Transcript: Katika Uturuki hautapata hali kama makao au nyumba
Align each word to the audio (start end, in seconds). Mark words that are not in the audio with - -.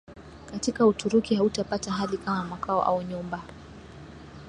Katika 0.51 0.87
Uturuki 0.87 1.35
hautapata 1.35 1.91
hali 1.91 2.17
kama 2.17 2.43
makao 2.43 2.83
au 2.83 3.01
nyumba 3.01 3.41